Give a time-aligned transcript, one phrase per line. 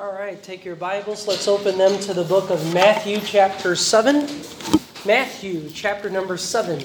[0.00, 1.26] All right, take your Bibles.
[1.26, 4.30] Let's open them to the book of Matthew, chapter 7.
[5.04, 6.78] Matthew, chapter number 7.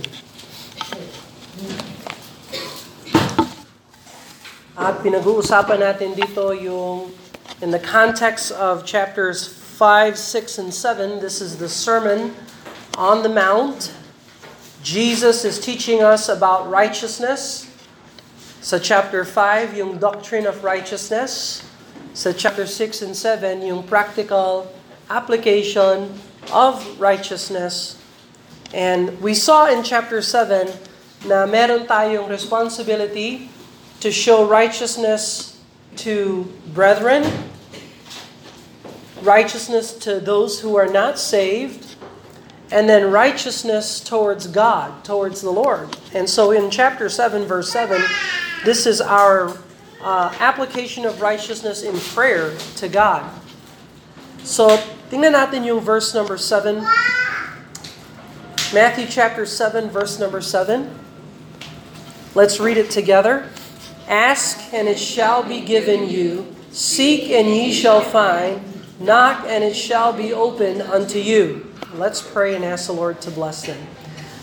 [4.73, 7.13] At pinag-uusapan natin dito yung,
[7.61, 12.33] in the context of chapters 5, 6, and 7, this is the Sermon
[12.97, 13.93] on the Mount.
[14.81, 17.69] Jesus is teaching us about righteousness.
[18.65, 21.61] Sa chapter 5, yung doctrine of righteousness.
[22.13, 24.69] Sa chapter 6 and 7, yung practical
[25.09, 26.13] application
[26.53, 27.97] of righteousness.
[28.69, 30.69] And we saw in chapter 7
[31.25, 33.49] na meron tayong responsibility
[33.97, 35.57] to show righteousness
[36.05, 37.25] to brethren,
[39.25, 41.97] righteousness to those who are not saved,
[42.69, 45.97] and then righteousness towards God, towards the Lord.
[46.13, 47.97] And so in chapter 7, verse 7,
[48.65, 49.57] this is our
[50.03, 53.23] uh, application of righteousness in prayer to God.
[54.43, 54.75] So,
[55.07, 56.83] tingnan natin yung verse number 7.
[58.75, 60.91] Matthew chapter 7, verse number 7.
[62.35, 63.47] Let's read it together.
[64.09, 66.53] Ask, and it shall be given you.
[66.71, 68.59] Seek, and ye shall find.
[68.99, 71.71] Knock, and it shall be opened unto you.
[71.95, 73.79] Let's pray and ask the Lord to bless them.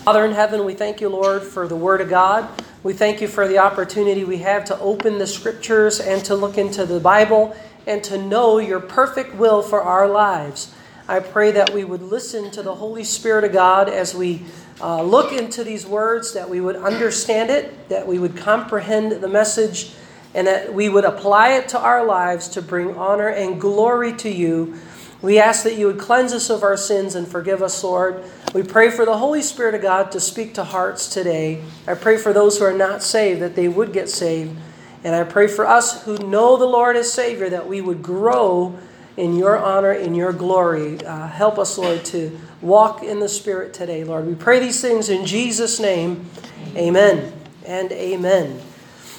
[0.03, 2.49] Father in heaven, we thank you, Lord, for the Word of God.
[2.81, 6.57] We thank you for the opportunity we have to open the Scriptures and to look
[6.57, 10.73] into the Bible and to know your perfect will for our lives.
[11.07, 14.41] I pray that we would listen to the Holy Spirit of God as we
[14.81, 19.29] uh, look into these words, that we would understand it, that we would comprehend the
[19.29, 19.93] message,
[20.33, 24.31] and that we would apply it to our lives to bring honor and glory to
[24.31, 24.79] you.
[25.21, 28.23] We ask that you would cleanse us of our sins and forgive us, Lord.
[28.53, 31.63] We pray for the Holy Spirit of God to speak to hearts today.
[31.87, 34.57] I pray for those who are not saved that they would get saved.
[35.05, 38.77] And I pray for us who know the Lord as Savior that we would grow
[39.15, 41.03] in your honor, in your glory.
[41.05, 44.27] Uh, help us, Lord, to walk in the Spirit today, Lord.
[44.27, 46.29] We pray these things in Jesus' name.
[46.75, 47.31] Amen
[47.65, 48.61] and amen.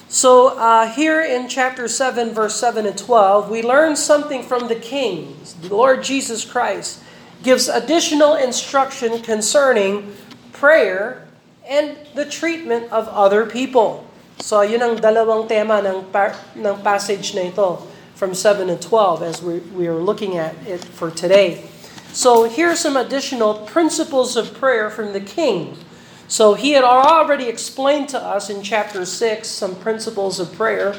[0.08, 4.74] So, uh, here in chapter 7, verse 7 and 12, we learn something from the
[4.74, 7.01] kings, the Lord Jesus Christ,
[7.42, 10.14] gives additional instruction concerning
[10.52, 11.26] prayer
[11.68, 14.06] and the treatment of other people.
[14.38, 19.22] So, yun ang dalawang tema ng, par- ng passage na ito from 7 and 12
[19.22, 21.66] as we, we are looking at it for today.
[22.10, 25.78] So, here are some additional principles of prayer from the King.
[26.32, 30.96] So he had already explained to us in chapter 6 some principles of prayer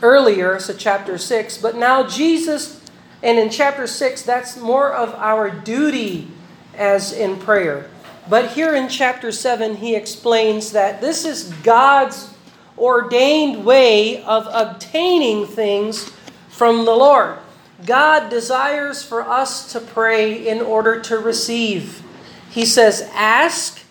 [0.00, 2.79] earlier, so chapter 6, but now Jesus,
[3.22, 6.28] and in chapter 6, that's more of our duty
[6.74, 7.90] as in prayer.
[8.28, 12.32] But here in chapter 7, he explains that this is God's
[12.78, 16.10] ordained way of obtaining things
[16.48, 17.38] from the Lord.
[17.86, 22.02] God desires for us to pray in order to receive.
[22.50, 23.82] He says, Ask,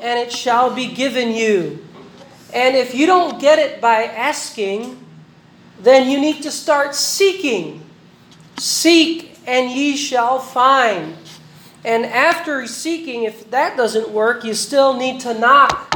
[0.00, 1.84] and it shall be given you.
[2.52, 5.04] And if you don't get it by asking,
[5.80, 7.85] then you need to start seeking.
[8.58, 11.16] Seek, and ye shall find.
[11.84, 15.92] And after seeking, if that doesn't work, you still need to knock.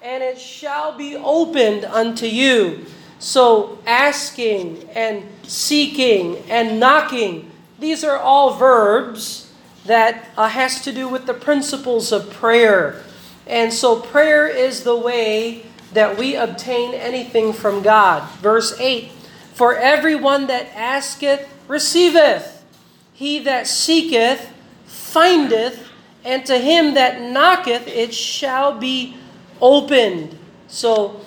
[0.00, 2.86] And it shall be opened unto you.
[3.18, 9.52] So, asking and seeking and knocking, these are all verbs
[9.84, 13.02] that uh, has to do with the principles of prayer.
[13.46, 18.28] And so prayer is the way that we obtain anything from God.
[18.40, 19.10] Verse 8
[19.54, 22.66] For everyone that asketh receiveth,
[23.14, 24.50] he that seeketh
[24.84, 25.78] findeth,
[26.26, 29.14] and to him that knocketh it shall be
[29.62, 30.34] opened.
[30.66, 31.22] So,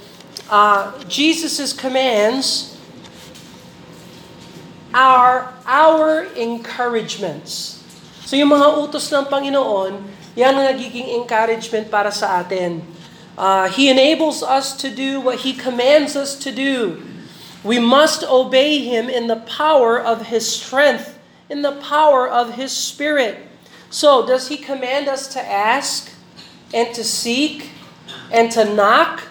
[0.52, 2.76] uh, Jesus' commands
[4.92, 7.80] are our encouragements.
[8.28, 10.04] So yung mga utos ng Panginoon,
[10.36, 12.84] yan ang nagiging encouragement para sa atin.
[13.40, 17.07] Uh, he enables us to do what He commands us to do.
[17.68, 21.20] We must obey Him in the power of His strength,
[21.50, 23.46] in the power of His Spirit.
[23.90, 26.10] So, does He command us to ask
[26.74, 27.72] and to seek
[28.32, 29.24] and to knock?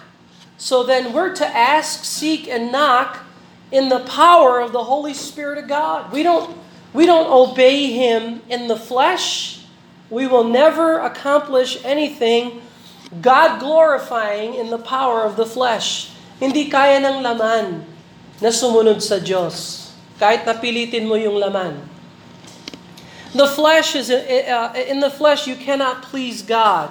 [0.57, 3.23] So then we're to ask, seek, and knock
[3.71, 6.11] in the power of the Holy Spirit of God.
[6.11, 6.57] We don't
[6.93, 9.65] we don't obey him in the flesh.
[10.09, 12.61] We will never accomplish anything
[13.21, 16.09] God glorifying in the power of the flesh.
[16.39, 17.96] Hindi kaya ng laman
[18.37, 19.87] na sumunod sa Diyos.
[20.17, 21.77] Kahit napilitin mo yung laman.
[23.37, 26.89] The flesh is uh, in the flesh you cannot please God.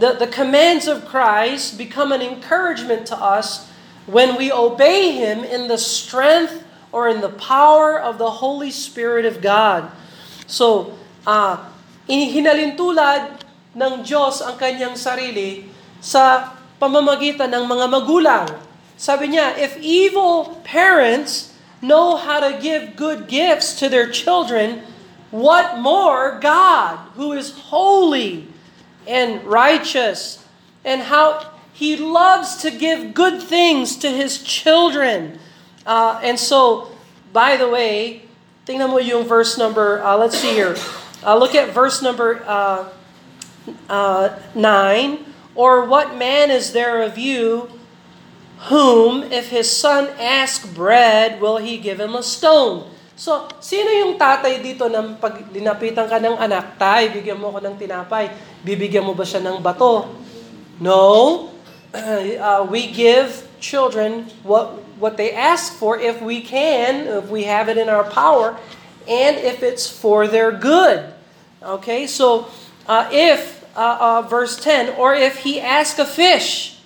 [0.00, 3.68] The, the commands of Christ become an encouragement to us
[4.08, 9.24] when we obey him in the strength or in the power of the Holy Spirit
[9.24, 9.92] of God.
[10.48, 10.98] So,
[11.28, 11.70] uh,
[12.10, 13.44] hinalintulad
[13.76, 15.70] ng Diyos ang kanyang sarili
[16.02, 18.48] sa pamamagitan ng mga magulang.
[19.00, 24.84] Sabi niya, if evil parents know how to give good gifts to their children,
[25.32, 28.44] what more God, who is holy
[29.08, 30.44] and righteous,
[30.84, 35.40] and how He loves to give good things to His children.
[35.86, 36.92] Uh, and so,
[37.32, 38.28] by the way,
[38.68, 40.76] tingnan mo yung verse number, uh, let's see here.
[41.24, 42.84] Uh, look at verse number uh,
[43.88, 45.24] uh, 9.
[45.54, 47.79] Or what man is there of you
[48.68, 52.84] whom, if his son ask bread, will he give him a stone?
[53.16, 57.60] So, sino yung tatay dito na pag linapitan ka ng anak, tay, bigyan mo ko
[57.60, 58.32] ng tinapay,
[58.64, 60.08] bibigyan mo ba siya ng bato?
[60.80, 61.48] No.
[61.90, 67.68] Uh, we give children what what they ask for if we can, if we have
[67.68, 68.54] it in our power,
[69.10, 71.12] and if it's for their good.
[71.58, 72.46] Okay, so
[72.86, 76.79] uh, if uh, uh, verse 10, or if he ask a fish,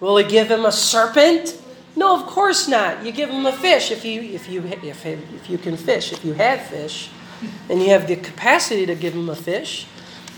[0.00, 1.60] will he give him a serpent?
[1.96, 3.04] No, of course not.
[3.04, 6.24] You give him a fish if you if you if if you can fish, if
[6.24, 7.08] you have fish,
[7.68, 9.86] and you have the capacity to give him a fish,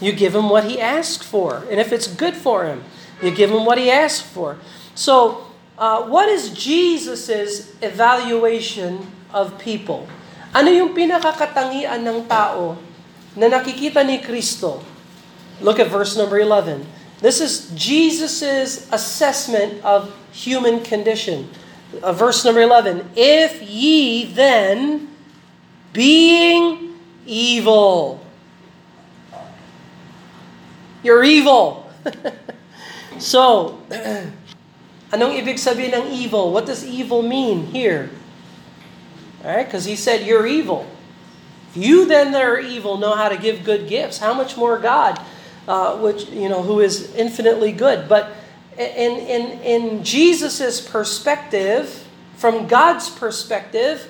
[0.00, 2.84] you give him what he asks for, and if it's good for him,
[3.22, 4.58] you give him what he asks for.
[4.94, 5.46] So,
[5.76, 10.06] uh, what is Jesus's evaluation of people?
[10.54, 12.78] Ano yung pinakakatangian ng tao
[13.34, 14.82] na nakikita ni Kristo?
[15.58, 16.86] Look at verse number 11.
[17.20, 21.50] This is Jesus' assessment of human condition.
[22.02, 23.10] Uh, verse number 11.
[23.16, 25.08] If ye then,
[25.92, 26.94] being
[27.26, 28.22] evil,
[31.02, 31.90] you're evil.
[33.18, 33.82] so,
[35.10, 36.52] anong ibig sabihin ng evil?
[36.52, 38.10] What does evil mean here?
[39.42, 40.86] Alright, because he said you're evil.
[41.70, 44.18] If You then that are evil know how to give good gifts.
[44.18, 45.18] How much more God?
[45.68, 48.08] Uh, which you know who is infinitely good.
[48.08, 48.32] But
[48.80, 52.08] in in in Jesus's perspective,
[52.40, 54.08] from God's perspective,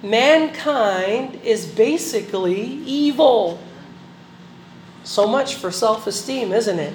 [0.00, 3.58] mankind is basically evil.
[5.02, 6.92] So much for self-esteem, isn't it?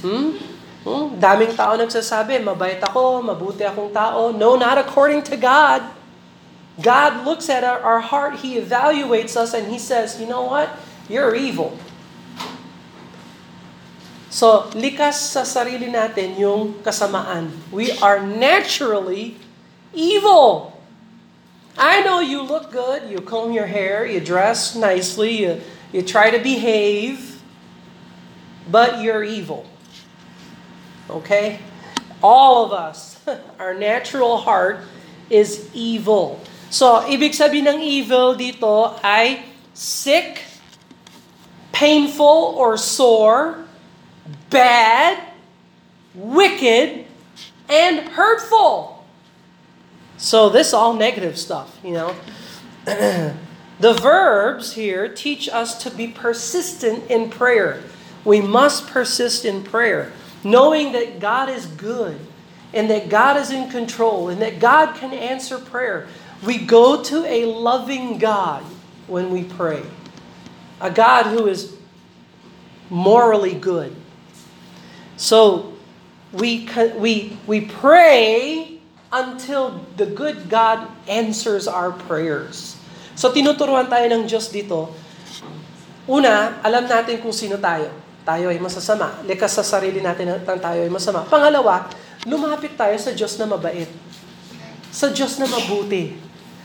[0.00, 0.40] Hmm?
[0.80, 1.20] Hmm?
[1.20, 4.32] Daming tao nagsasabi, mabait ako, mabuti akong tao.
[4.32, 5.84] No, not according to God.
[6.80, 10.72] God looks at our, our heart, He evaluates us, and He says, you know what?
[11.04, 11.76] You're evil.
[14.30, 17.50] So, likas sa sarili natin yung kasamaan.
[17.74, 19.34] We are naturally
[19.90, 20.70] evil.
[21.74, 25.58] I know you look good, you comb your hair, you dress nicely, you,
[25.90, 27.42] you try to behave,
[28.70, 29.66] but you're evil.
[31.10, 31.58] Okay?
[32.22, 33.18] All of us,
[33.58, 34.86] our natural heart
[35.26, 36.38] is evil.
[36.70, 39.42] So, ibig sabihin ng evil dito ay
[39.74, 40.46] sick,
[41.74, 43.66] painful, or sore,
[44.50, 45.22] bad,
[46.14, 47.06] wicked,
[47.68, 49.06] and hurtful.
[50.18, 52.14] So this all negative stuff, you know.
[52.84, 53.34] the
[53.80, 57.82] verbs here teach us to be persistent in prayer.
[58.24, 60.12] We must persist in prayer,
[60.44, 62.18] knowing that God is good
[62.74, 66.06] and that God is in control and that God can answer prayer.
[66.44, 68.62] We go to a loving God
[69.06, 69.82] when we pray,
[70.80, 71.76] a God who is
[72.90, 73.94] morally good.
[75.20, 75.68] So
[76.32, 76.64] we
[76.96, 78.64] we we pray
[79.12, 82.80] until the good God answers our prayers.
[83.12, 84.88] So tinuturuan tayo ng Diyos dito.
[86.08, 87.92] Una, alam natin kung sino tayo.
[88.24, 89.20] Tayo ay masasama.
[89.28, 91.28] Likas sa sarili natin na tayo ay masama.
[91.28, 91.92] Pangalawa,
[92.24, 93.92] lumapit tayo sa Diyos na mabait.
[94.88, 96.16] Sa Diyos na mabuti.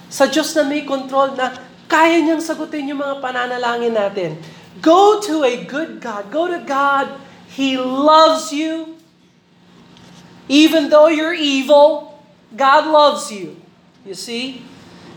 [0.07, 1.51] Sa Diyos na may control na
[1.91, 4.39] kaya niyang sagutin yung mga pananalangin natin.
[4.79, 6.31] Go to a good God.
[6.31, 7.24] Go to God
[7.55, 8.97] He loves you.
[10.49, 12.21] Even though you're evil,
[12.53, 13.55] God loves you.
[14.05, 14.61] You see?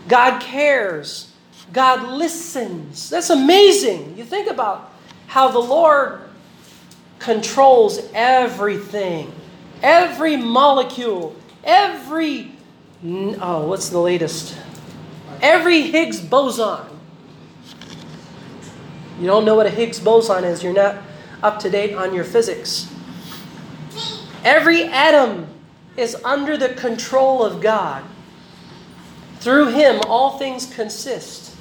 [0.07, 1.33] God cares.
[1.73, 3.09] God listens.
[3.09, 4.17] That's amazing.
[4.17, 4.93] You think about
[5.27, 6.21] how the Lord
[7.19, 9.33] controls everything,
[9.83, 12.53] every molecule, every,
[13.03, 14.55] oh, what's the latest?
[15.41, 16.85] Every Higgs boson.
[19.19, 20.95] You don't know what a Higgs boson is, you're not
[21.41, 22.91] up to date on your physics.
[24.43, 25.47] Every atom
[25.97, 28.03] is under the control of God.
[29.39, 31.55] Through Him, all things consist.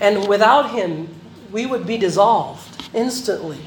[0.00, 1.08] And without Him,
[1.50, 3.58] we would be dissolved instantly.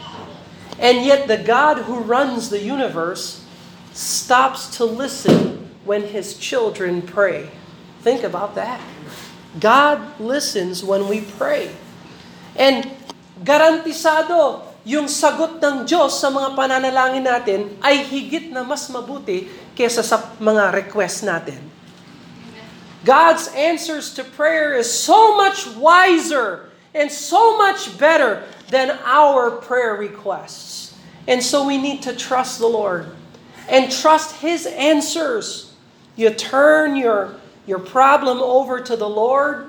[0.79, 3.43] And yet, the God who runs the universe
[3.93, 7.49] stops to listen when His children pray.
[8.01, 8.79] Think about that.
[9.59, 11.75] God listens when we pray.
[12.55, 12.91] And
[13.43, 19.99] garantisado, yung sagot ng Diyos sa mga pananalangin natin ay higit na mas mabuti kesa
[19.99, 21.59] sa mga request natin.
[23.03, 29.99] God's answers to prayer is so much wiser and so much better than our prayer
[29.99, 30.95] requests.
[31.27, 33.11] And so we need to trust the Lord
[33.67, 35.75] and trust His answers.
[36.15, 37.35] You turn your,
[37.67, 39.67] your problem over to the Lord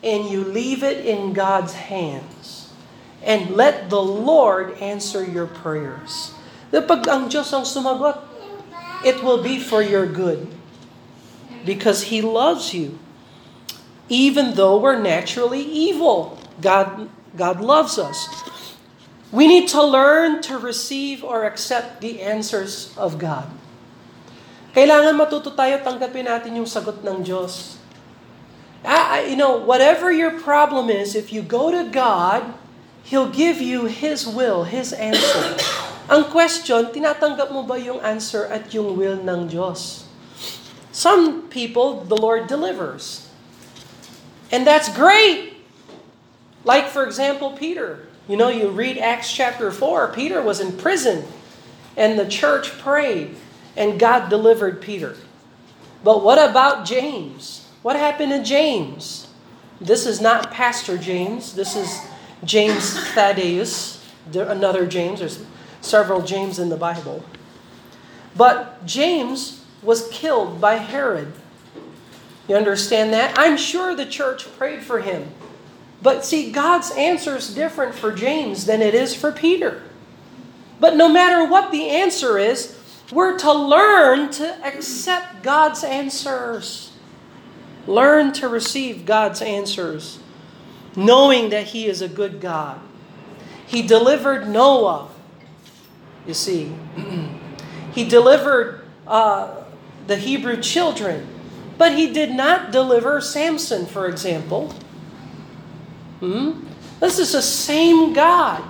[0.00, 2.53] and you leave it in God's hands.
[3.24, 6.36] And let the Lord answer your prayers.
[6.68, 8.20] Pag ang Diyos ang sumagot,
[9.00, 10.44] it will be for your good
[11.64, 13.00] because He loves you.
[14.12, 18.28] Even though we're naturally evil, God, God loves us.
[19.32, 23.48] We need to learn to receive or accept the answers of God.
[24.76, 27.78] Kailangan matuto tayo tanggapin natin yung sagot ng Diyos.
[28.84, 32.52] Ah, you know, whatever your problem is, if you go to God,
[33.04, 35.60] He'll give you His will, His answer.
[36.08, 40.08] Ang question, tinatanggap mo ba yung answer at yung will ng Diyos?
[40.92, 43.28] Some people, the Lord delivers.
[44.52, 45.60] And that's great.
[46.64, 48.08] Like, for example, Peter.
[48.28, 51.28] You know, you read Acts chapter 4, Peter was in prison,
[51.96, 53.36] and the church prayed,
[53.76, 55.16] and God delivered Peter.
[56.02, 57.68] But what about James?
[57.82, 59.28] What happened to James?
[59.80, 62.00] This is not Pastor James, this is
[62.44, 65.20] James Thaddeus, another James.
[65.20, 65.44] There's
[65.80, 67.24] several James in the Bible.
[68.36, 71.32] But James was killed by Herod.
[72.48, 73.38] You understand that?
[73.38, 75.30] I'm sure the church prayed for him.
[76.02, 79.82] But see, God's answer is different for James than it is for Peter.
[80.78, 82.78] But no matter what the answer is,
[83.10, 86.92] we're to learn to accept God's answers.
[87.86, 90.18] Learn to receive God's answers,
[90.96, 92.80] knowing that He is a good God.
[93.66, 95.08] He delivered Noah,
[96.26, 96.72] you see.
[97.92, 99.64] he delivered uh,
[100.06, 101.28] the Hebrew children.
[101.76, 104.72] But he did not deliver Samson, for example.
[106.20, 106.60] Hmm?
[107.00, 108.62] This is the same God.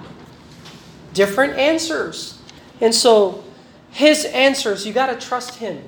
[1.12, 2.38] Different answers.
[2.80, 3.44] And so,
[3.90, 5.82] his answers, you got to trust him.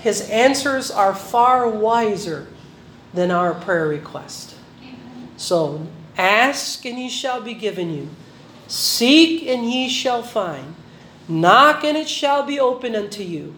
[0.00, 2.48] His answers are far wiser
[3.14, 4.54] than our prayer request.
[5.38, 5.86] So,
[6.18, 8.10] ask and ye shall be given you.
[8.66, 10.74] Seek and ye shall find.
[11.30, 13.54] Knock and it shall be opened unto you.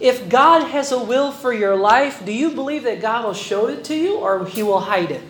[0.00, 3.68] If God has a will for your life, do you believe that God will show
[3.68, 5.26] it to you or He will hide it?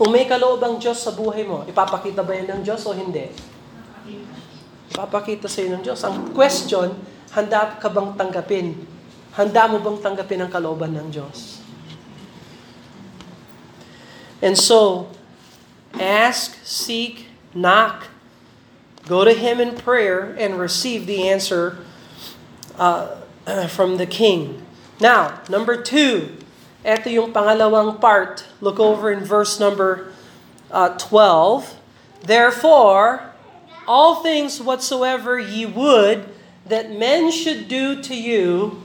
[0.00, 3.28] Kung may kaloob ang Diyos sa buhay mo, ipapakita ba yan ng Diyos o hindi?
[4.90, 6.00] Ipapakita sa iyo ng Diyos.
[6.02, 6.96] Ang question,
[7.30, 8.74] handa ka bang tanggapin?
[9.36, 11.53] Handa mo bang tanggapin ang kalooban ng Diyos?
[14.44, 15.08] And so,
[15.98, 18.08] ask, seek, knock,
[19.08, 21.78] go to Him in prayer, and receive the answer
[22.76, 23.16] uh,
[23.68, 24.60] from the king.
[25.00, 26.36] Now, number two,
[26.84, 28.44] ito yung pangalawang part.
[28.60, 30.12] Look over in verse number
[30.70, 31.80] uh, 12.
[32.20, 33.32] Therefore,
[33.88, 36.28] all things whatsoever ye would
[36.68, 38.76] that men should do to you,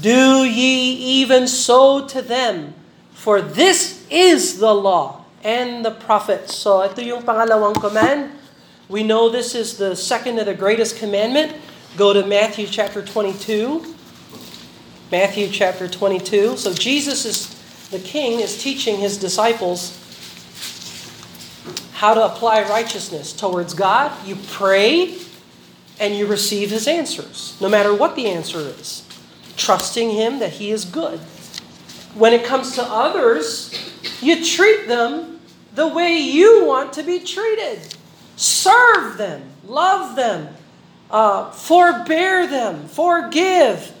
[0.00, 2.79] do ye even so to them.
[3.20, 6.56] For this is the law and the prophets.
[6.56, 8.32] So ito yung pangalawang command.
[8.88, 11.52] We know this is the second of the greatest commandment.
[12.00, 13.84] Go to Matthew chapter 22.
[15.12, 16.56] Matthew chapter 22.
[16.56, 17.52] So Jesus is
[17.92, 20.00] the king is teaching his disciples
[22.00, 24.16] how to apply righteousness towards God.
[24.24, 25.20] You pray
[26.00, 29.04] and you receive his answers, no matter what the answer is.
[29.60, 31.20] Trusting him that he is good.
[32.14, 33.72] When it comes to others,
[34.20, 35.40] you treat them
[35.74, 37.94] the way you want to be treated.
[38.36, 40.54] Serve them, love them,
[41.10, 43.92] uh, forbear them, forgive.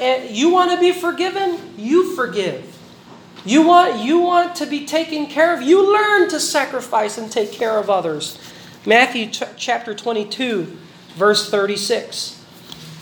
[0.00, 1.74] And you want to be forgiven?
[1.76, 2.76] You forgive.
[3.44, 5.62] You want, you want to be taken care of?
[5.62, 8.38] You learn to sacrifice and take care of others.
[8.86, 10.76] Matthew ch- chapter 22,
[11.14, 12.44] verse 36.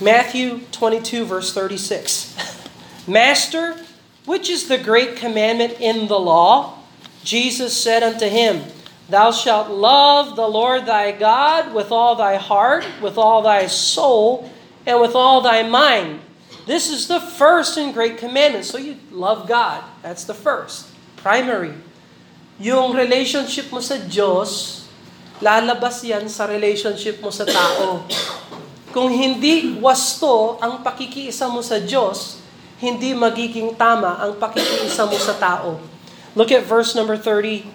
[0.00, 2.68] Matthew 22, verse 36.
[3.08, 3.76] Master,
[4.26, 6.82] which is the great commandment in the law?
[7.22, 8.62] Jesus said unto him,
[9.06, 14.50] Thou shalt love the Lord thy God with all thy heart, with all thy soul,
[14.82, 16.20] and with all thy mind.
[16.66, 18.66] This is the first and great commandment.
[18.66, 19.86] So you love God.
[20.02, 20.90] That's the first.
[21.14, 21.74] Primary.
[22.58, 24.82] Yung relationship mo sa Diyos,
[25.38, 28.02] lalabas yan sa relationship mo sa tao.
[28.90, 32.42] Kung hindi wasto ang pakikiisa mo sa Diyos,
[32.76, 35.80] hindi magiging tama ang pakikiisa mo sa tao.
[36.36, 37.72] Look at verse number 39.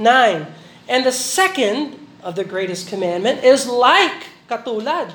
[0.86, 5.14] And the second of the greatest commandment is like, katulad,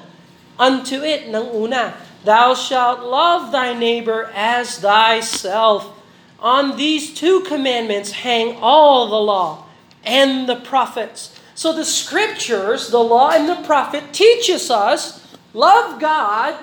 [0.58, 1.94] unto it ng una.
[2.26, 5.94] Thou shalt love thy neighbor as thyself.
[6.42, 9.70] On these two commandments hang all the law
[10.02, 11.38] and the prophets.
[11.54, 15.22] So the scriptures, the law and the prophet teaches us
[15.54, 16.58] love God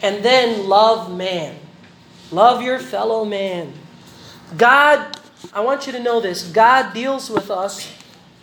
[0.00, 1.58] and then love man.
[2.28, 3.72] Love your fellow man.
[4.56, 5.16] God,
[5.52, 7.88] I want you to know this, God deals with us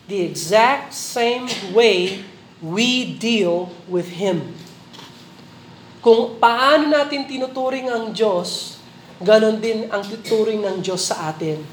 [0.07, 2.25] the exact same way
[2.61, 4.53] we deal with Him.
[6.01, 8.77] Kung paano natin tinuturing ang Diyos,
[9.21, 11.65] ganon din ang tuturing ng Diyos sa atin.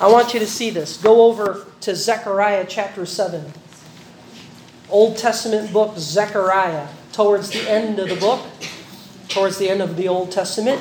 [0.00, 0.96] I want you to see this.
[0.96, 3.44] Go over to Zechariah chapter 7.
[4.88, 8.40] Old Testament book, Zechariah, towards the end of the book,
[9.32, 10.80] towards the end of the Old Testament.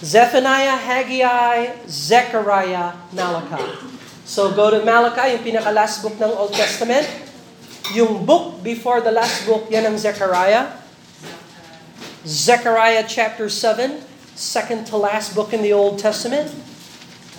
[0.00, 3.62] Zephaniah, Haggai, Zechariah, Malachi.
[4.24, 7.04] So go to Malachi, yung pinaka-last book ng Old Testament.
[7.96, 10.70] Yung book before the last book, yan ang Zechariah.
[12.28, 14.04] Zechariah chapter 7,
[14.36, 16.52] second to last book in the Old Testament.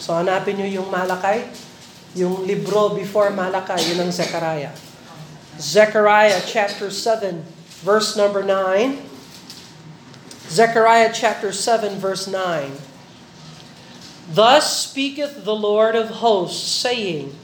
[0.02, 1.46] So hanapin nyo yung Malachi.
[2.18, 4.74] Yung libro before Malachi, yun ang Zechariah.
[5.62, 9.00] Zechariah chapter 7, verse number 9.
[10.50, 12.72] Zechariah chapter 7, verse 9.
[14.32, 17.36] Thus speaketh the Lord of hosts, saying,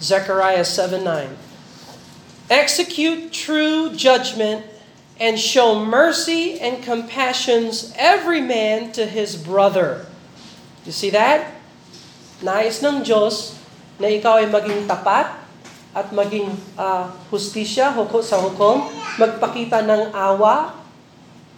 [0.00, 1.36] Zechariah 7 9,
[2.50, 4.64] Execute true judgment
[5.20, 10.06] and show mercy and compassions every man to his brother.
[10.86, 11.54] You see that?
[12.40, 13.58] Nais ng Diyos
[13.98, 15.47] na ikaw ay maging tapat
[15.96, 20.76] at maging uh, hustisya huko sa hukom, magpakita ng awa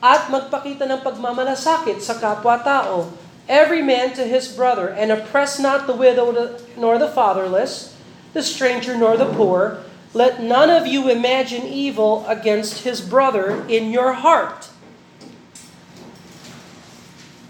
[0.00, 3.12] at magpakita ng pagmamalasakit sa kapwa-tao.
[3.50, 6.30] Every man to his brother, and oppress not the widow
[6.78, 7.99] nor the fatherless,
[8.32, 9.82] the stranger nor the poor.
[10.14, 14.71] Let none of you imagine evil against his brother in your heart.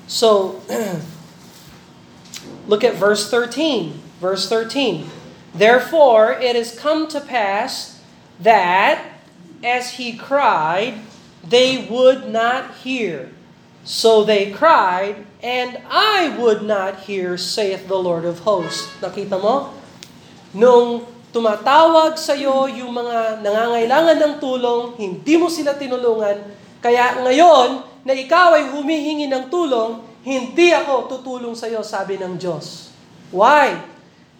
[0.08, 0.60] So,
[2.66, 4.00] look at verse 13.
[4.20, 5.19] Verse 13.
[5.50, 7.98] Therefore, it has come to pass
[8.38, 9.02] that
[9.60, 11.02] as he cried,
[11.42, 13.34] they would not hear.
[13.82, 18.86] So they cried, and I would not hear, saith the Lord of hosts.
[19.00, 19.72] Nakita mo?
[20.52, 26.44] Nung tumatawag sa iyo yung mga nangangailangan ng tulong, hindi mo sila tinulungan,
[26.84, 32.36] kaya ngayon na ikaw ay humihingi ng tulong, hindi ako tutulong sa iyo, sabi ng
[32.36, 32.92] Diyos.
[33.32, 33.89] Why?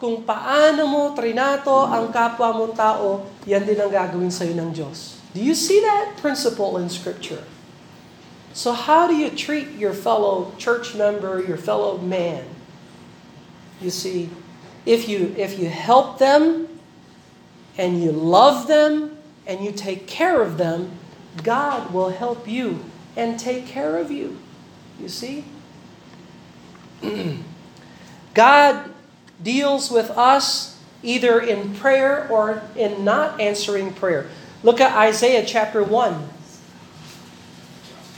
[0.00, 4.72] Kung paano mo trinato ang kapwa mong tao, yan din ang gagawin sa iyo ng
[4.72, 5.20] Diyos.
[5.36, 7.44] Do you see that principle in Scripture?
[8.56, 12.48] So, how do you treat your fellow church member, your fellow man?
[13.78, 14.32] You see,
[14.88, 16.66] if you, if you help them
[17.76, 20.96] and you love them and you take care of them,
[21.44, 22.80] God will help you
[23.16, 24.40] and take care of you.
[24.98, 25.44] You see?
[28.34, 28.89] God
[29.42, 34.28] deals with us either in prayer or in not answering prayer.
[34.62, 36.28] Look at Isaiah chapter 1.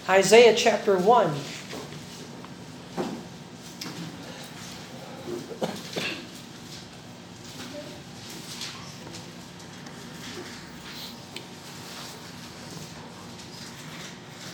[0.08, 1.32] Isaiah chapter 1.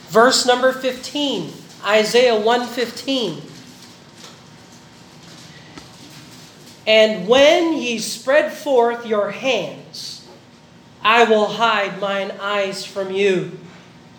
[0.09, 1.53] Verse number 15.
[1.85, 3.41] Isaiah 1:15.
[6.89, 10.25] And when ye spread forth your hands,
[11.05, 13.61] I will hide mine eyes from you.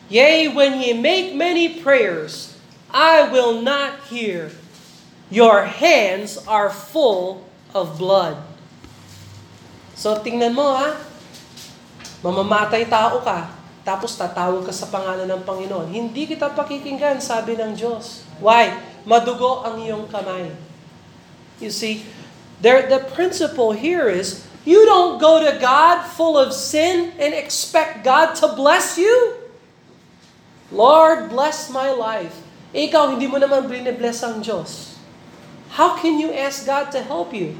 [0.06, 2.54] Yea, when ye make many prayers,
[2.94, 4.54] I will not hear.
[5.34, 7.42] Your hands are full
[7.74, 8.38] of blood.
[9.98, 10.94] So tingnan mo ha,
[12.22, 13.50] mamamatay tao ka,
[13.82, 15.90] tapos tatawag ka sa pangalan ng Panginoon.
[15.90, 18.26] Hindi kita pakikinggan, sabi ng Diyos.
[18.38, 18.78] Why?
[19.10, 20.54] Madugo ang iyong kamay.
[21.60, 22.06] You see,
[22.62, 28.04] there, the principle here is, you don't go to God full of sin and expect
[28.04, 29.40] God to bless you.
[30.70, 32.36] Lord, bless my life.
[32.76, 34.94] Ikaw, hindi mo naman binibless ang Diyos.
[35.74, 37.58] How can you ask God to help you?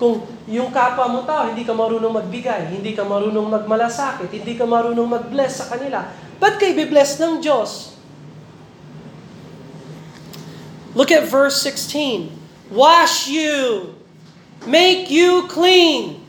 [0.00, 4.64] Kung yung kapwa mo tao, hindi ka marunong magbigay, hindi ka marunong magmalasakit, hindi ka
[4.64, 6.08] marunong mag-bless sa kanila,
[6.40, 7.94] ba't kayo bibless ng Diyos?
[10.96, 12.32] Look at verse 16.
[12.72, 13.92] Wash you,
[14.66, 16.26] make you clean,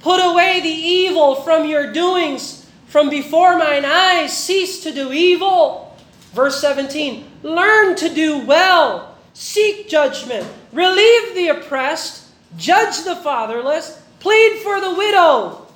[0.00, 5.96] put away the evil from your doings, from before mine eyes, cease to do evil.
[6.32, 14.60] Verse 17 Learn to do well, seek judgment, relieve the oppressed, judge the fatherless, plead
[14.62, 15.66] for the widow.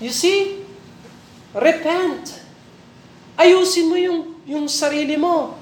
[0.00, 0.64] You see?
[1.54, 2.40] Repent.
[3.36, 5.60] Ayusin mo yung, yung sarili mo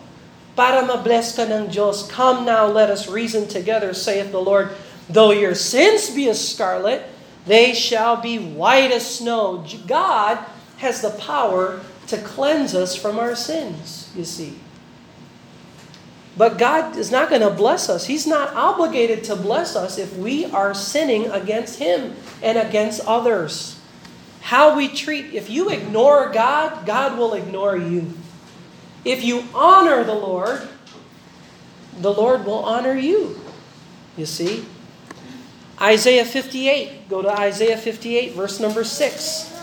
[0.59, 2.11] para mabless ka ng Diyos.
[2.11, 4.75] Come now, let us reason together, saith the Lord.
[5.09, 7.03] Though your sins be as scarlet,
[7.47, 9.65] they shall be white as snow.
[9.87, 10.39] God
[10.79, 14.59] has the power to cleanse us from our sins, you see.
[16.37, 18.07] But God is not going to bless us.
[18.07, 23.81] He's not obligated to bless us if we are sinning against Him and against others.
[24.43, 28.15] How we treat, if you ignore God, God will ignore you.
[29.05, 30.69] If you honor the Lord,
[31.99, 33.41] the Lord will honor you.
[34.17, 34.65] You see?
[35.81, 37.09] Isaiah 58.
[37.09, 39.55] Go to Isaiah 58, verse number 6.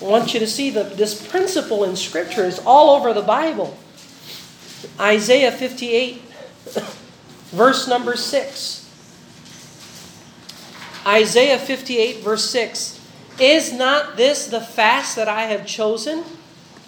[0.00, 3.76] I want you to see that this principle in Scripture is all over the Bible.
[5.00, 6.22] Isaiah 58,
[7.50, 8.84] verse number 6.
[11.06, 13.00] Isaiah 58, verse 6.
[13.40, 16.24] Is not this the fast that I have chosen?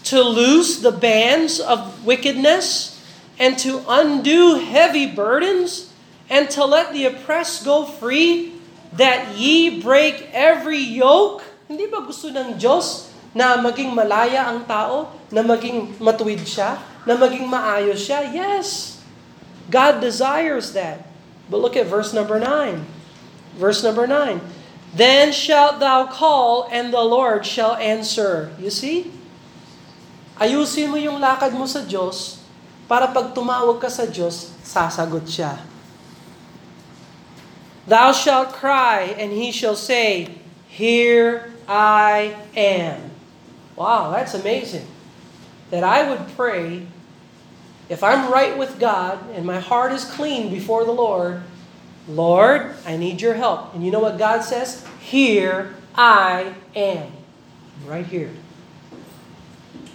[0.04, 3.00] to loose the bands of wickedness,
[3.38, 5.89] and to undo heavy burdens,
[6.30, 8.54] and to let the oppressed go free,
[8.94, 11.42] that ye break every yoke.
[11.66, 17.18] Hindi ba gusto ng Diyos na maging malaya ang tao, na maging matuwid siya, na
[17.18, 18.26] maging maayos siya?
[18.30, 18.98] Yes.
[19.70, 21.06] God desires that.
[21.50, 22.82] But look at verse number 9.
[23.58, 24.38] Verse number 9.
[24.90, 28.50] Then shalt thou call, and the Lord shall answer.
[28.58, 29.10] You see?
[30.34, 32.42] Ayusin mo yung lakad mo sa Diyos
[32.90, 35.62] para pag tumawag ka sa Diyos, sasagot siya.
[37.86, 40.28] Thou shalt cry, and he shall say,
[40.68, 43.10] Here I am.
[43.76, 44.86] Wow, that's amazing.
[45.70, 46.86] That I would pray,
[47.88, 51.42] if I'm right with God and my heart is clean before the Lord,
[52.08, 53.74] Lord, I need your help.
[53.74, 54.86] And you know what God says?
[55.00, 57.12] Here I am.
[57.86, 58.30] Right here.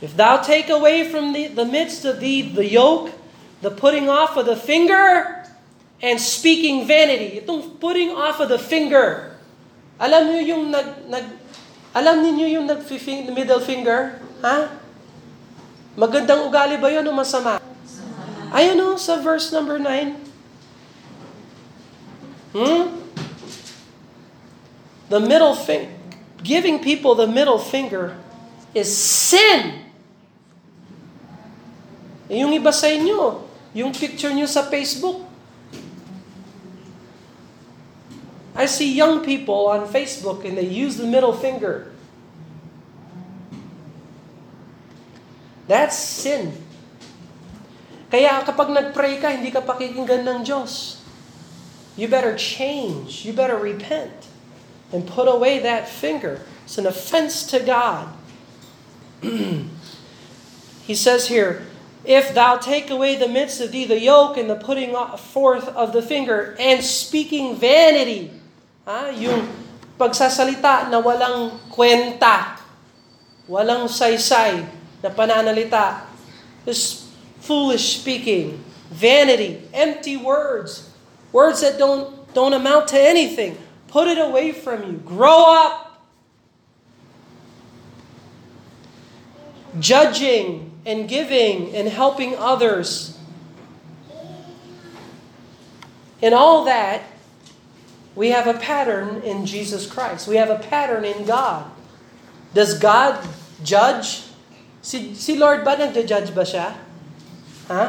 [0.02, 3.12] If thou take away from the, the midst of thee the yoke,
[3.62, 5.45] the putting off of the finger,
[6.04, 7.40] and speaking vanity.
[7.40, 9.36] Itong putting off of the finger.
[9.96, 11.26] Alam niyo yung nag, nag
[11.96, 12.84] alam niyo yung nag
[13.32, 14.20] middle finger?
[14.44, 14.68] Ha?
[15.96, 17.64] Magandang ugali ba yun o masama?
[18.52, 20.16] Ayun o, sa verse number 9.
[22.56, 22.84] Hmm?
[25.12, 25.92] The middle finger,
[26.44, 28.16] giving people the middle finger
[28.76, 29.88] is sin.
[32.32, 33.44] Yung iba sa inyo,
[33.76, 35.25] yung picture nyo sa Facebook.
[38.56, 41.92] I see young people on Facebook and they use the middle finger.
[45.68, 46.56] That's sin.
[48.08, 51.04] Kaya kapag nag-pray ka, hindi ka pakikinggan ng Diyos.
[52.00, 53.28] You better change.
[53.28, 54.32] You better repent.
[54.96, 56.40] And put away that finger.
[56.64, 58.08] It's an offense to God.
[60.88, 61.68] he says here,
[62.06, 65.92] If thou take away the midst of thee the yoke and the putting forth of
[65.92, 68.32] the finger and speaking vanity,
[68.86, 69.50] ha, yung
[69.98, 72.62] pagsasalita na walang kwenta,
[73.50, 74.62] walang saysay
[75.02, 76.06] na pananalita,
[76.70, 77.10] is
[77.42, 78.62] foolish speaking,
[78.94, 80.94] vanity, empty words,
[81.34, 83.58] words that don't don't amount to anything.
[83.88, 84.98] Put it away from you.
[85.02, 86.04] Grow up.
[89.80, 93.18] Judging and giving and helping others.
[96.22, 97.04] In all that,
[98.16, 100.28] we have a pattern in Jesus Christ.
[100.28, 101.68] We have a pattern in God.
[102.56, 103.20] Does God
[103.62, 104.24] judge?
[104.80, 106.72] Si, si Lord ba nagja-judge ba siya?
[107.68, 107.86] Ha?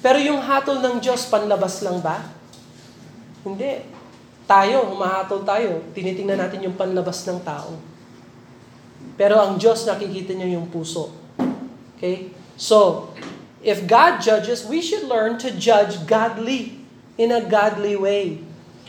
[0.00, 2.24] Pero yung hatol ng Diyos, panlabas lang ba?
[3.44, 3.84] Hindi.
[4.48, 7.76] Tayo, humahatol tayo, tinitingnan natin yung panlabas ng tao.
[9.20, 11.12] Pero ang Diyos nakikita niya yung puso.
[11.98, 12.32] Okay?
[12.56, 13.10] So,
[13.60, 16.80] if God judges, we should learn to judge godly,
[17.18, 18.47] in a godly way.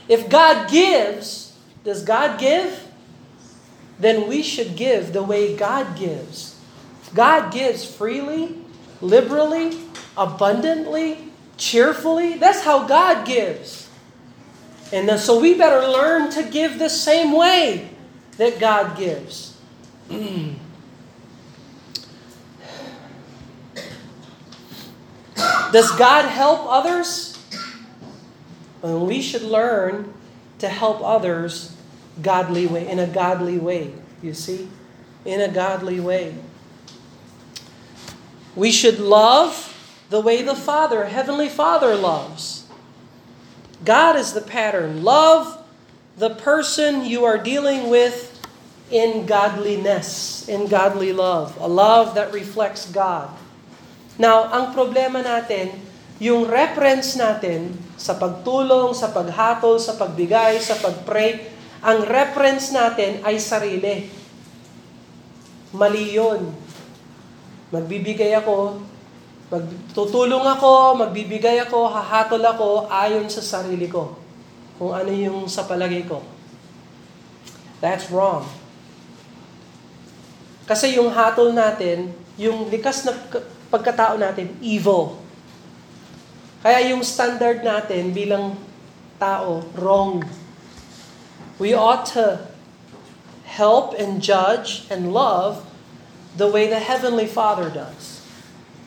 [0.09, 2.87] If God gives, does God give?
[3.99, 6.59] Then we should give the way God gives.
[7.13, 8.57] God gives freely,
[9.01, 9.79] liberally,
[10.17, 12.35] abundantly, cheerfully.
[12.35, 13.87] That's how God gives.
[14.91, 17.89] And so we better learn to give the same way
[18.37, 19.55] that God gives.
[25.71, 27.28] Does God help others?
[28.81, 30.13] Well, we should learn
[30.59, 31.75] to help others
[32.21, 34.69] godly way, in a godly way, you see?
[35.25, 36.35] In a godly way.
[38.55, 39.75] We should love
[40.09, 42.65] the way the Father, Heavenly Father, loves.
[43.85, 45.03] God is the pattern.
[45.03, 45.63] Love
[46.17, 48.27] the person you are dealing with
[48.91, 53.29] in godliness, in godly love, a love that reflects God.
[54.17, 55.79] Now, ang problema natin,
[56.19, 61.47] yung reference natin sa pagtulong, sa paghatol, sa pagbigay, sa pagpray,
[61.79, 64.11] ang reference natin ay sarili.
[65.71, 66.51] Mali yun.
[67.71, 68.83] Magbibigay ako,
[69.47, 74.19] magtutulong ako, magbibigay ako, hahatol ako ayon sa sarili ko.
[74.75, 76.19] Kung ano yung sa palagay ko.
[77.79, 78.43] That's wrong.
[80.67, 83.15] Kasi yung hatol natin, yung likas na
[83.71, 85.28] pagkatao natin, evil.
[86.59, 88.59] Kaya yung standard natin bilang
[89.15, 90.27] tao, wrong.
[91.55, 92.51] We ought to
[93.47, 95.63] help and judge and love
[96.35, 98.19] the way the Heavenly Father does.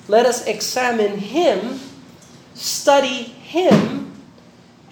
[0.05, 1.81] Let us examine Him,
[2.53, 4.13] study Him,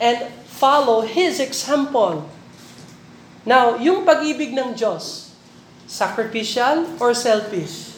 [0.01, 2.29] and follow His example.
[3.45, 5.37] Now, yung pag-ibig ng Diyos,
[5.85, 7.97] sacrificial or selfish?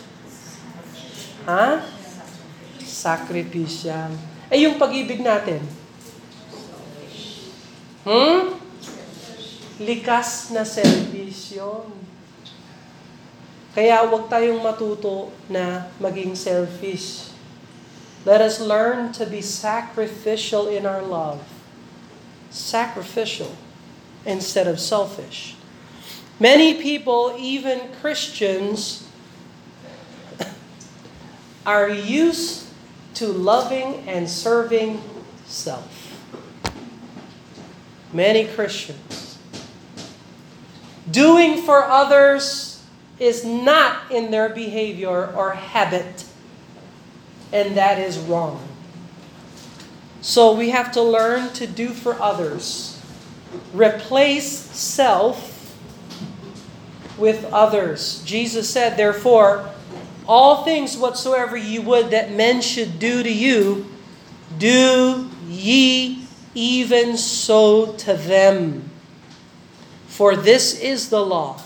[1.47, 1.87] Ha?
[2.83, 4.32] Sacrificial.
[4.52, 5.64] Eh yung pag-ibig natin?
[8.04, 8.60] Hmm?
[9.80, 11.88] Likas na selfish yun.
[13.72, 17.32] Kaya huwag tayong matuto na maging selfish.
[18.28, 21.40] Let us learn to be sacrificial in our love.
[22.52, 23.56] Sacrificial
[24.28, 25.56] instead of selfish.
[26.36, 29.08] Many people, even Christians,
[31.64, 32.68] are used
[33.14, 35.03] to loving and serving
[35.46, 35.98] self.
[38.12, 39.38] Many Christians.
[41.11, 42.83] Doing for others
[43.18, 46.25] is not in their behavior or habit,
[47.53, 48.66] and that is wrong.
[50.20, 53.01] So we have to learn to do for others.
[53.75, 55.51] Replace self
[57.18, 58.22] with others.
[58.25, 59.68] Jesus said, therefore,
[60.26, 63.87] all things whatsoever ye would that men should do to you,
[64.58, 68.90] do ye even so to them.
[70.06, 71.61] For this is the law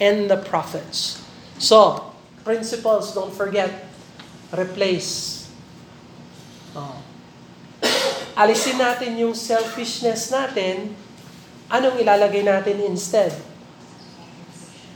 [0.00, 1.22] and the prophets.
[1.58, 3.84] So, principles, don't forget,
[4.56, 5.48] replace.
[6.74, 6.96] Oh.
[8.40, 10.96] Alisin natin yung selfishness natin.
[11.68, 13.36] Anong ilalagay natin instead?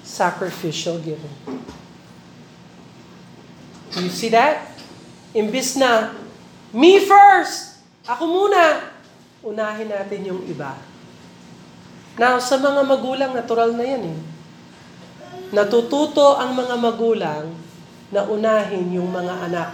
[0.00, 1.60] Sacrificial giving.
[3.94, 4.74] You see that?
[5.30, 6.10] Imbis na,
[6.74, 7.78] me first!
[8.10, 8.90] Ako muna!
[9.46, 10.74] Unahin natin yung iba.
[12.18, 14.18] Now, sa mga magulang, natural na yan eh.
[15.54, 17.54] Natututo ang mga magulang
[18.10, 19.70] na unahin yung mga anak.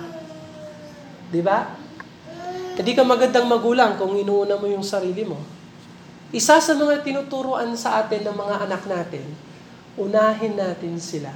[1.33, 1.73] Di ba?
[2.77, 5.41] Hindi ka magandang magulang kung inuuna mo yung sarili mo.
[6.33, 9.27] Isa sa mga tinuturuan sa atin ng mga anak natin,
[9.97, 11.33] unahin natin sila.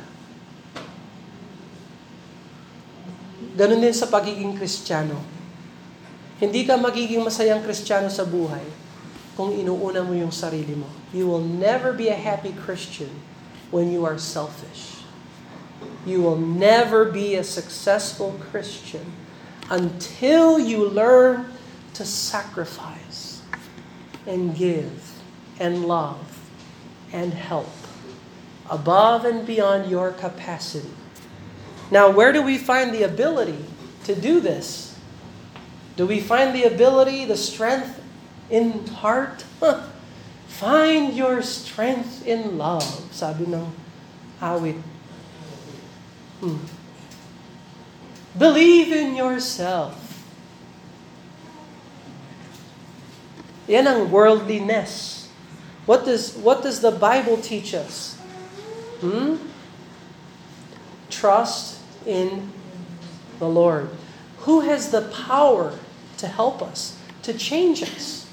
[3.55, 5.19] Ganon din sa pagiging kristyano.
[6.43, 8.67] Hindi ka magiging masayang kristyano sa buhay
[9.39, 10.91] kung inuuna mo yung sarili mo.
[11.15, 13.11] You will never be a happy Christian
[13.71, 15.07] when you are selfish.
[16.03, 19.15] You will never be a successful Christian
[19.71, 21.47] until you learn
[21.95, 23.41] to sacrifice
[24.27, 25.15] and give
[25.63, 26.43] and love
[27.15, 27.71] and help
[28.71, 31.04] above and beyond your capacity.
[31.91, 33.65] Now, where do we find the ability
[34.05, 34.99] to do this?
[35.97, 38.01] Do we find the ability, the strength
[38.51, 39.45] in heart?
[40.49, 43.67] Find your strength in love, sabi ng
[44.39, 44.79] awit.
[46.39, 46.63] Hmm.
[48.39, 49.99] Believe in yourself.
[53.67, 55.27] Yan ang worldliness.
[55.87, 58.15] What does, what does the Bible teach us?
[59.01, 59.37] Hmm?
[61.25, 62.53] Trust in
[63.39, 63.89] the Lord.
[64.41, 65.73] Who has the power
[66.19, 68.29] to help us, to change us?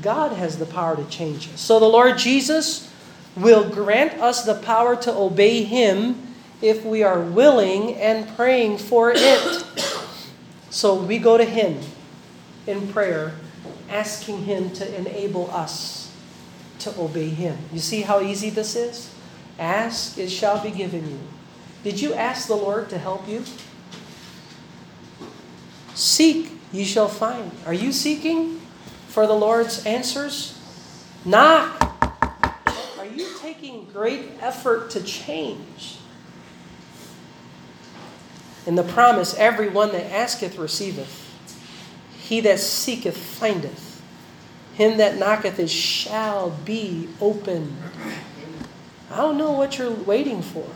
[0.00, 1.60] God has the power to change us.
[1.60, 2.90] So the Lord Jesus
[3.36, 9.12] will grant us the power to obey Him if we are willing and praying for
[9.14, 9.64] it.
[10.70, 11.78] So we go to Him
[12.66, 13.34] in prayer,
[13.90, 16.10] asking Him to enable us
[16.78, 17.58] to obey Him.
[17.70, 19.14] You see how easy this is?
[19.58, 21.20] Ask, it shall be given you.
[21.84, 23.44] Did you ask the Lord to help you?
[25.94, 27.52] Seek, ye shall find.
[27.66, 28.60] Are you seeking
[29.06, 30.58] for the Lord's answers?
[31.26, 31.82] Knock.
[32.98, 35.98] Are you taking great effort to change?
[38.66, 41.20] In the promise, everyone that asketh receiveth.
[42.18, 44.02] He that seeketh findeth.
[44.72, 47.76] Him that knocketh it shall be opened.
[49.10, 50.66] I don't know what you're waiting for.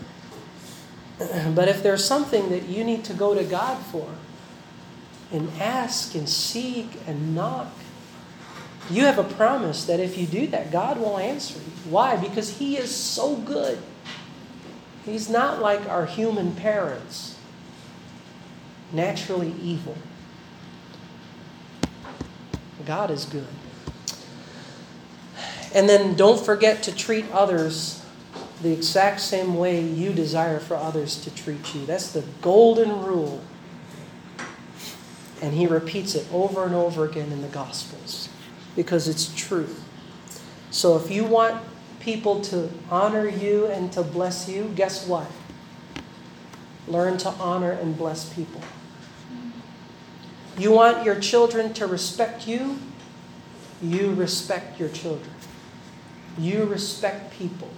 [1.55, 4.09] But if there's something that you need to go to God for,
[5.31, 7.71] and ask and seek and knock,
[8.89, 11.91] you have a promise that if you do that, God will answer you.
[11.91, 12.15] Why?
[12.15, 13.79] Because He is so good.
[15.05, 17.37] He's not like our human parents,
[18.91, 19.95] naturally evil.
[22.85, 23.47] God is good.
[25.75, 27.98] And then don't forget to treat others
[28.61, 31.85] the exact same way you desire for others to treat you.
[31.85, 33.41] That's the golden rule.
[35.41, 38.27] And he repeats it over and over again in the Gospels
[38.75, 39.83] because it's truth.
[40.71, 41.63] So if you want
[41.99, 45.27] people to honor you and to bless you, guess what?
[46.87, 48.61] Learn to honor and bless people.
[50.57, 52.79] You want your children to respect you?
[53.81, 55.31] You respect your children.
[56.37, 57.69] You respect people.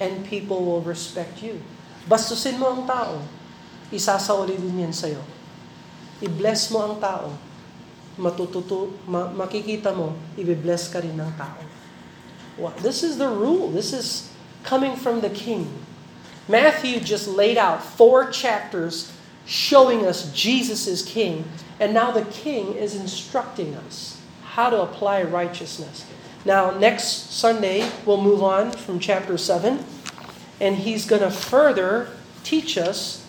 [0.00, 1.60] And people will respect you.
[2.06, 3.24] Bastusin mo ang tao,
[3.90, 5.20] isasauli din yan sa'yo.
[6.22, 7.32] I-bless mo ang tao,
[8.16, 11.60] matututo, ma- makikita mo, i-bless ka rin ng tao.
[12.56, 12.72] Wow.
[12.80, 13.68] This is the rule.
[13.68, 14.32] This is
[14.64, 15.68] coming from the king.
[16.48, 19.12] Matthew just laid out four chapters
[19.44, 21.44] showing us Jesus is king,
[21.78, 24.20] and now the king is instructing us
[24.56, 26.06] how to apply righteousness.
[26.46, 29.82] Now, next Sunday, we'll move on from chapter 7,
[30.62, 32.14] and he's going to further
[32.46, 33.26] teach us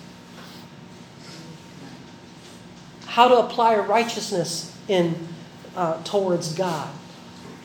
[3.17, 5.17] how to apply righteousness in
[5.75, 6.93] uh, towards God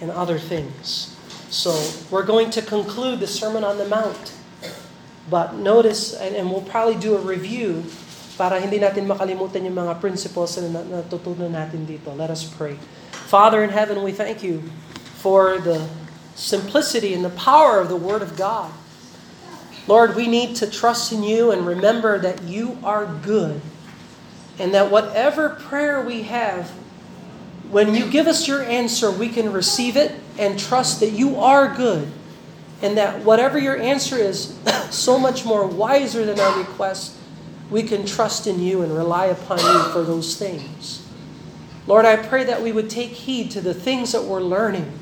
[0.00, 1.20] and other things.
[1.52, 1.76] So,
[2.08, 4.32] we're going to conclude the Sermon on the Mount.
[5.28, 7.84] But notice, and, and we'll probably do a review
[8.40, 12.08] para hindi natin makalimutan yung mga principles na natutunan natin dito.
[12.16, 12.80] Let us pray.
[13.28, 14.64] Father in heaven, we thank you
[15.22, 15.88] for the
[16.34, 18.72] simplicity and the power of the Word of God.
[19.86, 23.60] Lord, we need to trust in you and remember that you are good.
[24.58, 26.70] And that whatever prayer we have,
[27.70, 31.72] when you give us your answer, we can receive it and trust that you are
[31.72, 32.10] good.
[32.82, 34.58] And that whatever your answer is,
[34.90, 37.16] so much more wiser than our request,
[37.70, 41.06] we can trust in you and rely upon you for those things.
[41.86, 44.98] Lord, I pray that we would take heed to the things that we're learning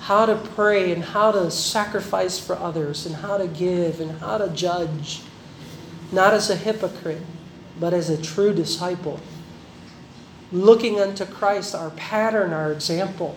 [0.00, 4.38] how to pray and how to sacrifice for others and how to give and how
[4.38, 5.22] to judge,
[6.10, 7.22] not as a hypocrite,
[7.78, 9.20] but as a true disciple.
[10.52, 13.36] Looking unto Christ, our pattern, our example.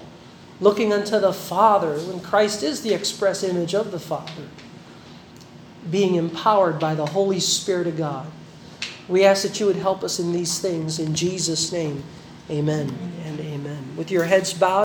[0.60, 4.47] Looking unto the Father, when Christ is the express image of the Father.
[5.91, 8.28] Being empowered by the Holy Spirit of God.
[9.08, 10.97] We ask that you would help us in these things.
[10.97, 12.04] In Jesus' name,
[12.49, 13.95] amen and amen.
[13.97, 14.82] With your heads bowed,